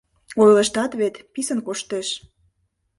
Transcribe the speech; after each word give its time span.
—Ойлыштат 0.41 0.91
вет: 0.99 1.15
писын 1.33 1.59
коштеш! 1.67 2.07